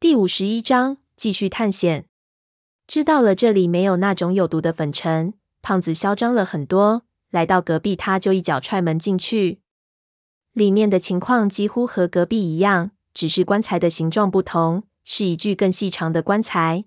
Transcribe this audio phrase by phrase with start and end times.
[0.00, 2.06] 第五十一章，继续探险。
[2.86, 7.02] 知道了这里没有那种有毒的粉尘，胖子嚣张了很多。
[7.28, 9.60] 来到隔壁，他就一脚踹门进去。
[10.54, 16.86] 里面的情况几乎和隔壁一样，只是棺材的形状不同，是一具更细长的棺材。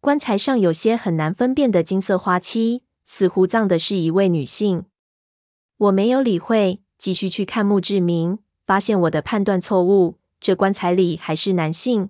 [0.00, 4.86] 棺材上有些很难分辨的金色花漆，似乎葬的是一位女性。
[5.76, 12.08] 我没有理会，继续去看墓志铭，发现我的判断错误，这棺材里还是男性。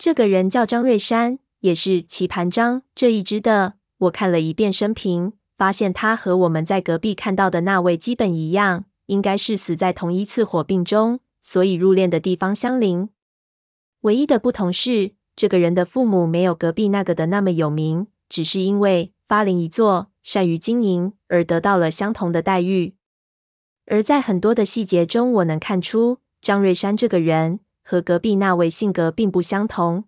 [0.00, 3.74] 这个人叫张瑞山，也是棋盘张这一支的。
[3.98, 5.34] 我看了一遍生平。
[5.58, 13.10] 发现他和我们在隔壁看到的那位基本一样，应该是死在同一次火并中，所以入殓的地方相邻。
[14.00, 22.94] 唯一的不同是，这个人的父母没有隔壁那个的那么有名，只是因为发邻一作，善于经营而得到了相同的待遇。
[23.84, 30.04] 而在很多的细节中，我能看出张瑞山这个人和隔壁那位性格并不相同。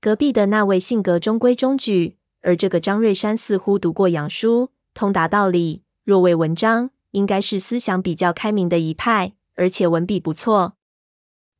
[0.00, 2.16] 隔壁的那位性格中规中矩。
[2.40, 10.78] 而这个张瑞山似乎读过洋书，通达道理，若为文章，应该是思想比较开明的一派，而且文笔不错。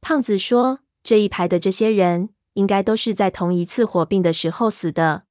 [0.01, 5.25] 胖子说：“这一排的这些人，应该都是在同一次火并的时候死的。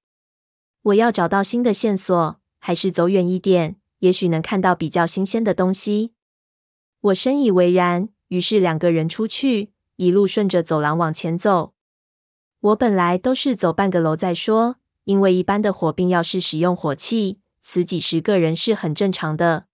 [0.84, 6.12] 我要找到新的线索，还是走远一点，也许能看到比较新鲜的东西。”
[7.02, 11.74] 我深以为然，于是两个人出去，一路顺着走廊往前走。
[12.60, 14.78] 我本来都是走半个楼再说。
[15.06, 19.68] 因为一般的火并要是使用火器，死几十个人是很正常的。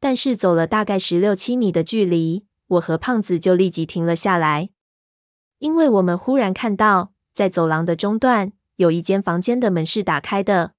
[0.00, 4.70] 但是走了大概十六七米的距离，我和胖子就立即停了下来，
[5.60, 10.72] 因为我们忽然看到，在走廊的中段有一间房间的门是打开的。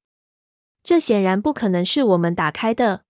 [0.83, 3.05] 这显然不可能是我们打开的。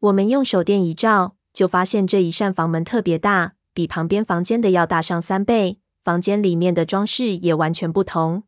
[0.00, 5.78] 我们用手电一照，就发现这一扇房门特别大，比旁边房间的要大上三倍。
[6.02, 8.42] 房间里面的装饰也完全不同。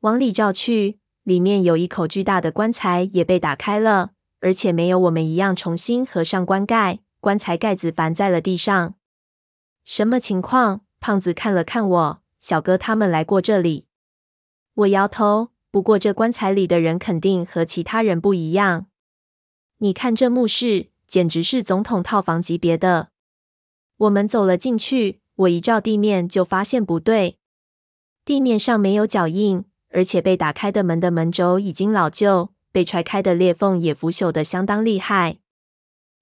[0.00, 8.94] 往里照去，里面有一口巨大的棺材也被打开了，而且没有我们一样重新合上棺盖，棺材盖子翻在了地上。
[9.84, 10.82] 什么情况？
[10.98, 13.86] 胖子看了看我，小哥他们来过这里。
[14.74, 18.86] 我摇头，不过这棺材里的人肯定和其他人不一样。
[19.78, 23.11] 你看这墓室，简直是总统套房级别的。
[24.02, 27.38] 我们走了进去，我一照地面就发现不对，
[28.24, 29.64] 地面上没有脚印。
[29.94, 35.36] 而且被打开的门的门轴已经老旧，被踹开的裂缝也腐朽得相当厉害。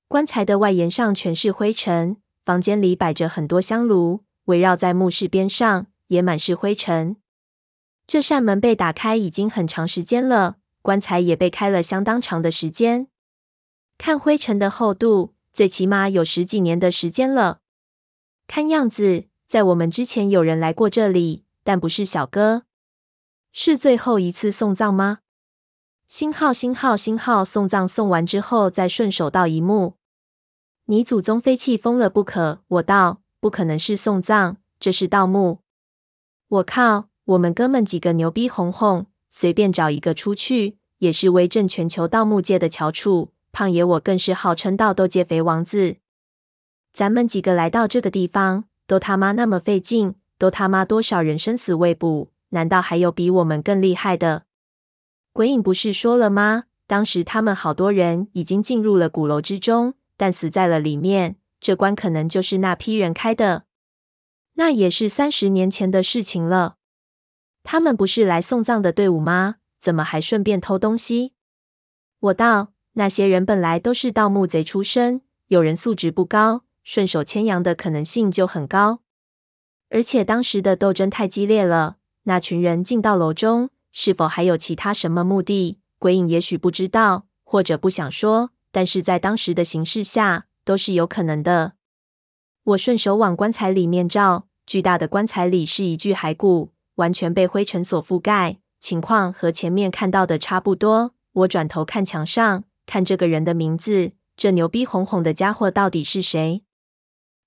[0.09, 7.17] 棺材的外沿上全是灰尘，房间里摆着很多香炉，围绕在墓室边上也满是灰尘。
[8.09, 13.07] 这扇门被打开已经很长时间了，棺材也被开了相当长的时间。
[13.97, 17.61] 看灰尘的厚度，最起码有十几年的时间了。
[18.53, 22.65] 看样子，在我们之前有人来过这里，但不是小哥。
[23.53, 25.21] 是最后一次送葬吗？
[26.09, 29.95] 星号星号星号送葬送完之后，再顺手盗一墓。
[30.87, 32.65] 你祖宗非气疯了不可！
[32.67, 35.61] 我道，不可能是送葬，这是盗墓。
[36.49, 37.09] 我靠！
[37.27, 43.31] 我们哥们几个牛逼哄哄，随便找一个出去，也是威震全球盗墓界的翘楚。
[43.53, 45.99] 胖爷我更是号称盗斗界肥王子。
[46.93, 52.31] 咱们几个来到这个地方，都他妈那么费劲，都他妈多少人生死未卜。
[52.51, 54.45] 难道还有比我们更厉害的？
[55.33, 56.65] 鬼影不是说了吗？
[56.89, 61.37] 当时他们好多人已经进入了鼓楼之中，但死在了里面。
[61.61, 63.65] 这关可能就是那批人开的。
[64.55, 66.77] 那也是三十年前的事情了。
[67.63, 69.57] 他们不是来送葬的队伍吗？
[69.79, 71.35] 怎么还顺便偷东西？
[72.19, 78.99] 我道，那些人本来都是盗墓贼出身，有人素质不高，顺手牵羊的可能性就很高。
[79.91, 81.99] 而且当时的斗争太激烈了。
[82.25, 85.79] 那群人进到楼中，是否还有其他什么目的？
[86.01, 91.75] 鬼影也许不知道，或者不想说，但是在当时的形势下，都是有可能的。
[92.65, 101.15] 我顺手往棺材里面照，巨大的棺材里是一具骸骨，完全被灰尘所覆盖，情况和前面看到的差不多。
[101.35, 106.65] 我转头看墙上，看这个人的名字，这牛逼哄哄的家伙到底是谁？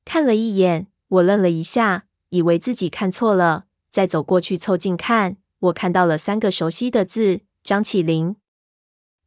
[0.06, 3.66] 看了一眼，我愣了一下，以为自己看错了。
[3.90, 8.36] 再走过去凑近看，我看到了三个熟悉的字：张起灵。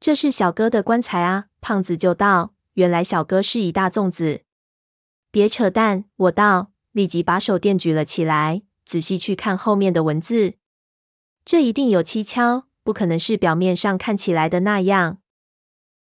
[0.01, 1.47] 这是小哥的棺材啊！
[1.61, 4.43] 胖子就道：“原来小哥是一大粽子。”
[5.31, 6.05] 别扯淡！
[6.17, 10.55] 我道，立即把手电举了起来，仔细去看后面的文字。
[11.45, 15.19] 这一定有蹊跷，不可能是表面上看起来的那样。